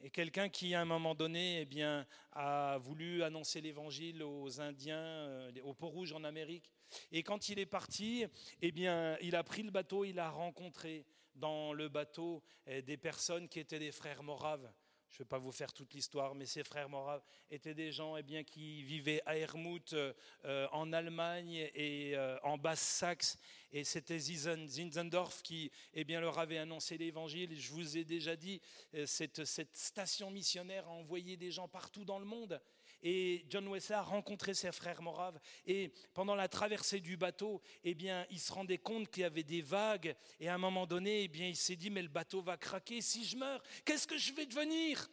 [0.02, 4.98] Et quelqu'un qui, à un moment donné, eh bien, a voulu annoncer l'évangile aux Indiens,
[4.98, 6.70] euh, aux peaux rouges en Amérique.
[7.11, 8.26] Et quand il est parti,
[8.61, 13.48] eh bien, il a pris le bateau, il a rencontré dans le bateau des personnes
[13.48, 14.70] qui étaient des frères moraves.
[15.12, 18.16] Je ne vais pas vous faire toute l'histoire, mais ces frères moraves étaient des gens
[18.16, 23.36] eh bien, qui vivaient à Hermout, euh, en Allemagne et euh, en Basse-Saxe.
[23.72, 27.60] Et c'était Zinzendorf qui eh bien, leur avait annoncé l'évangile.
[27.60, 28.62] Je vous ai déjà dit,
[28.94, 32.58] euh, cette station missionnaire a envoyé des gens partout dans le monde.
[33.02, 35.40] Et John Wesley a rencontré ses frères moraves.
[35.66, 39.42] Et pendant la traversée du bateau, eh bien, il se rendait compte qu'il y avait
[39.42, 40.14] des vagues.
[40.38, 43.00] Et à un moment donné, eh bien, il s'est dit, mais le bateau va craquer.
[43.00, 45.08] Si je meurs, qu'est-ce que je vais devenir?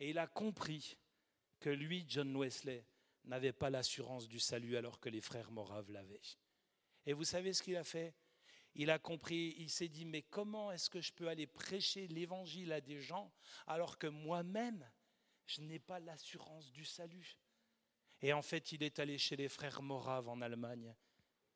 [0.00, 0.98] Et il a compris
[1.60, 2.84] que lui, John Wesley,
[3.24, 6.20] n'avait pas l'assurance du salut alors que les frères moraves l'avaient.
[7.06, 8.14] Et vous savez ce qu'il a fait?
[8.74, 12.72] Il a compris, il s'est dit, mais comment est-ce que je peux aller prêcher l'évangile
[12.72, 13.32] à des gens
[13.66, 14.88] alors que moi-même,
[15.52, 17.36] je n'ai pas l'assurance du salut.
[18.22, 20.94] Et en fait, il est allé chez les frères Moraves en Allemagne.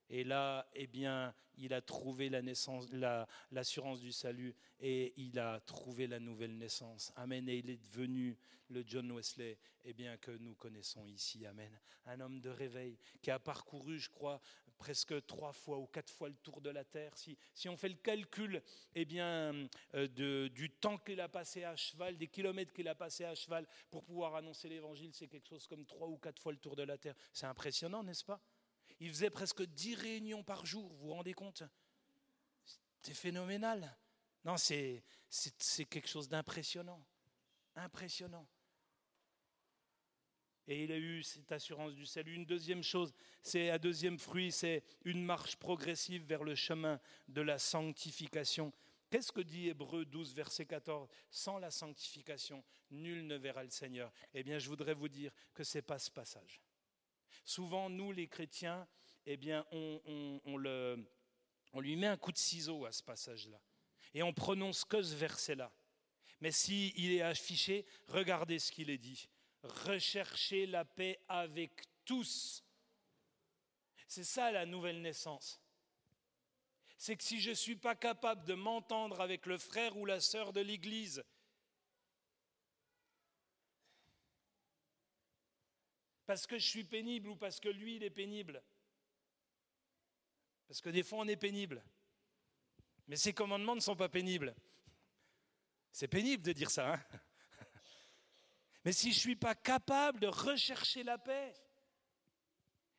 [0.09, 2.89] Et là, eh bien, il a trouvé la naissance,
[3.51, 7.13] l'assurance du salut et il a trouvé la nouvelle naissance.
[7.17, 7.49] Amen.
[7.49, 11.47] Et il est devenu le John Wesley, eh bien, que nous connaissons ici.
[11.47, 11.81] Amen.
[12.05, 14.41] Un homme de réveil qui a parcouru, je crois,
[14.77, 17.13] presque trois fois ou quatre fois le tour de la terre.
[17.17, 18.63] Si, on fait le calcul
[18.95, 23.25] eh bien, euh, du temps qu'il a passé à cheval, des kilomètres qu'il a passé
[23.25, 26.59] à cheval pour pouvoir annoncer l'évangile, c'est quelque chose comme trois ou quatre fois le
[26.59, 27.15] tour de la terre.
[27.33, 28.41] C'est impressionnant, n'est-ce pas?
[29.01, 31.63] Il faisait presque dix réunions par jour, vous vous rendez compte?
[33.03, 33.97] C'est phénoménal.
[34.45, 35.03] Non, c'est
[35.91, 37.05] quelque chose d'impressionnant.
[37.75, 38.47] Impressionnant.
[40.69, 42.35] Et il a eu cette assurance du salut.
[42.35, 47.41] Une deuxième chose, c'est un deuxième fruit, c'est une marche progressive vers le chemin de
[47.41, 48.73] la sanctification.
[49.09, 54.13] Qu'est-ce que dit Hébreu 12, verset 14 Sans la sanctification, nul ne verra le Seigneur.
[54.35, 56.61] Eh bien, je voudrais vous dire que ce n'est pas ce passage.
[57.45, 58.89] Souvent, nous, les chrétiens,
[59.25, 60.99] eh bien, on, le,
[61.73, 63.61] on lui met un coup de ciseau à ce passage-là.
[64.15, 65.73] Et on prononce que ce verset-là.
[66.41, 69.29] Mais s'il il est affiché, regardez ce qu'il est dit
[69.67, 72.65] rechercher la paix avec tous.
[74.09, 75.61] C'est ça la nouvelle naissance.
[76.99, 80.21] C'est que si je ne suis pas capable de m'entendre avec le frère ou la
[80.21, 81.23] sœur de l'Église,
[86.25, 88.63] parce que je suis pénible ou parce que lui, il est pénible,
[90.67, 91.85] parce que des fois on est pénible,
[93.07, 94.55] mais ces commandements ne sont pas pénibles.
[95.93, 96.95] C'est pénible de dire ça.
[96.95, 97.21] Hein
[98.87, 101.53] mais si je ne suis pas capable de rechercher la paix,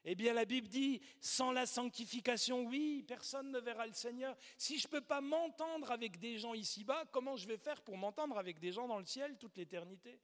[0.04, 4.36] eh bien la Bible dit, sans la sanctification, oui, personne ne verra le Seigneur.
[4.58, 7.95] Si je ne peux pas m'entendre avec des gens ici-bas, comment je vais faire pour
[7.95, 10.19] m'entendre avec des gens dans le ciel toute l'éternité?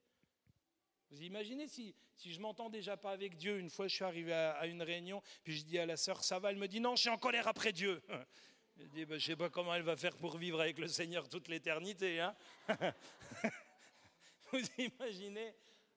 [1.10, 4.34] Vous imaginez si, si je m'entends déjà pas avec Dieu, une fois je suis arrivé
[4.34, 6.94] à, une réunion, puis je dis à la sœur, ça va, elle me dit, non,
[6.94, 8.02] je suis en colère après Dieu.
[8.76, 10.88] Je dis, ben, je ne sais pas comment elle va faire pour vivre avec le
[10.88, 12.18] Seigneur toute l'éternité.
[12.18, 12.34] Hein
[14.54, 15.52] Vous imaginez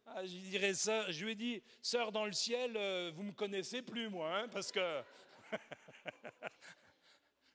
[0.07, 3.27] ah, je, dirais ça, je lui ai dit, sœur dans le ciel, euh, vous ne
[3.27, 4.79] me connaissez plus, moi, hein, parce que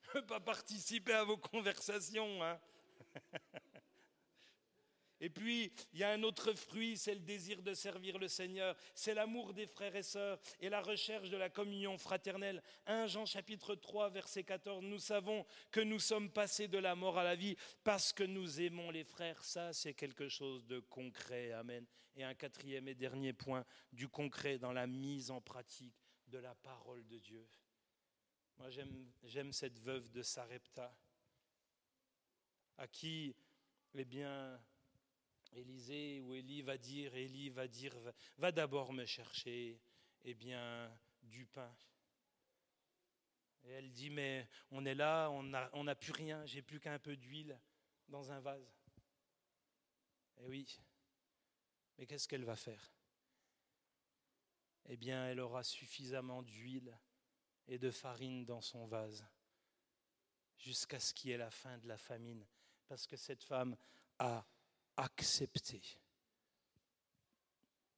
[0.03, 2.45] je ne veux pas participer à vos conversations.
[2.45, 2.61] Hein.
[5.25, 8.77] Et puis, il y a un autre fruit, c'est le désir de servir le Seigneur,
[8.93, 12.61] c'est l'amour des frères et sœurs et la recherche de la communion fraternelle.
[12.87, 17.19] 1 Jean chapitre 3, verset 14, nous savons que nous sommes passés de la mort
[17.19, 19.45] à la vie parce que nous aimons les frères.
[19.45, 21.53] Ça, c'est quelque chose de concret.
[21.53, 21.87] Amen.
[22.17, 25.95] Et un quatrième et dernier point, du concret dans la mise en pratique
[26.27, 27.47] de la parole de Dieu.
[28.57, 28.71] Moi,
[29.23, 30.93] j'aime cette veuve de Sarepta,
[32.77, 33.37] à qui,
[33.95, 34.61] eh bien,
[35.53, 37.95] Élisée ou Élie va dire, Élie va dire,
[38.39, 39.81] va, d'abord me chercher,
[40.25, 40.91] eh bien,
[41.23, 41.75] du pain.
[43.65, 46.99] Et elle dit, mais on est là, on n'a on plus rien, j'ai plus qu'un
[46.99, 47.61] peu d'huile
[48.09, 48.73] dans un vase.
[50.39, 50.81] Eh oui,
[51.97, 52.93] mais qu'est-ce qu'elle va faire?
[54.87, 56.99] Eh bien, elle aura suffisamment d'huile
[57.69, 59.25] et de farine dans son vase
[60.57, 62.45] jusqu'à ce qu'il y ait la fin de la famine,
[62.89, 63.77] parce que cette femme
[64.19, 64.45] a
[64.97, 65.83] accepter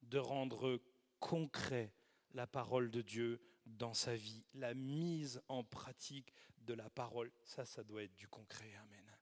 [0.03, 0.81] de rendre
[1.19, 1.93] concret
[2.31, 7.31] la parole de Dieu dans sa vie, la mise en pratique de la parole.
[7.43, 8.73] Ça, ça doit être du concret.
[8.75, 9.17] Amen.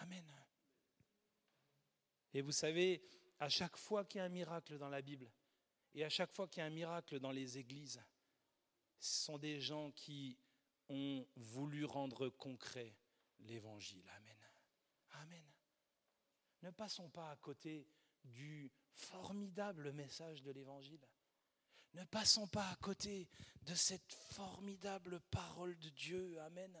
[0.00, 0.24] Amen.
[2.32, 3.02] Et vous savez,
[3.40, 5.30] à chaque fois qu'il y a un miracle dans la Bible,
[5.94, 8.02] et à chaque fois qu'il y a un miracle dans les églises,
[8.98, 10.36] ce sont des gens qui
[10.88, 12.96] ont voulu rendre concret
[13.40, 14.08] l'évangile.
[14.16, 14.36] Amen.
[15.12, 15.53] Amen.
[16.64, 17.86] Ne passons pas à côté
[18.24, 21.06] du formidable message de l'Évangile.
[21.92, 23.28] Ne passons pas à côté
[23.60, 26.74] de cette formidable parole de Dieu, Amen,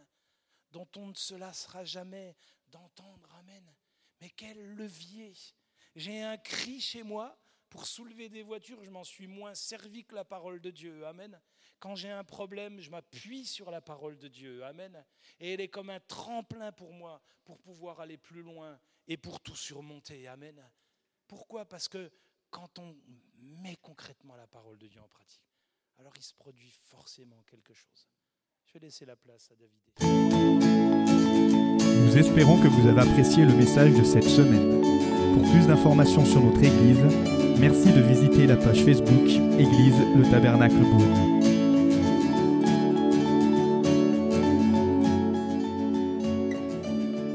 [0.70, 2.34] dont on ne se lassera jamais
[2.68, 3.74] d'entendre, Amen.
[4.22, 5.34] Mais quel levier
[5.94, 10.14] J'ai un cri chez moi pour soulever des voitures, je m'en suis moins servi que
[10.14, 11.38] la parole de Dieu, Amen.
[11.78, 15.04] Quand j'ai un problème, je m'appuie sur la parole de Dieu, Amen.
[15.40, 19.40] Et elle est comme un tremplin pour moi, pour pouvoir aller plus loin et pour
[19.40, 20.62] tout surmonter, Amen.
[21.26, 21.64] Pourquoi?
[21.64, 22.10] Parce que
[22.50, 22.96] quand on
[23.38, 25.42] met concrètement la parole de Dieu en pratique,
[25.98, 28.08] alors il se produit forcément quelque chose.
[28.66, 29.80] Je vais laisser la place à David.
[32.06, 34.80] Nous espérons que vous avez apprécié le message de cette semaine.
[35.34, 37.00] Pour plus d'informations sur notre Église,
[37.58, 39.28] merci de visiter la page Facebook
[39.58, 41.53] Église le Tabernacle Beaune.